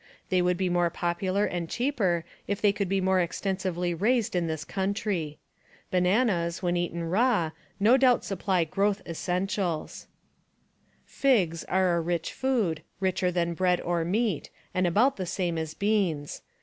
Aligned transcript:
They 0.29 0.41
would 0.41 0.57
be 0.57 0.67
more 0.67 0.89
popular 0.89 1.45
and 1.45 1.69
cheaper 1.69 2.25
if 2.47 2.59
they 2.59 2.71
could 2.71 2.89
be 2.89 2.99
more 2.99 3.19
extensively 3.19 3.93
raised 3.93 4.35
in 4.35 4.47
this 4.47 4.65
country. 4.65 5.37
Bananas, 5.91 6.63
when 6.63 6.75
eaten 6.75 7.03
raw, 7.03 7.51
no 7.79 7.97
doubt 7.97 8.25
supply 8.25 8.63
growth 8.63 9.03
essentials. 9.05 10.07
Figs 11.05 11.63
are 11.65 11.95
a 11.95 12.01
rich 12.01 12.33
food, 12.33 12.81
richer 12.99 13.29
than 13.31 13.53
bread 13.53 13.79
or 13.79 14.03
meat, 14.03 14.49
and 14.73 14.87
about 14.87 15.17
the 15.17 15.27
same 15.27 15.55
as 15.59 15.75
beans. 15.75 16.41